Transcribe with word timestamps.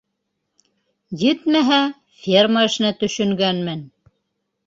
Етмәһә, 1.23 1.77
ферма 2.23 2.65
эшенә 2.69 2.93
төшөнгәнмен. 3.03 3.85